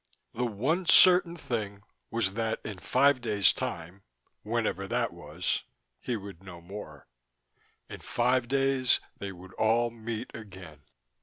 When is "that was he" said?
4.87-6.17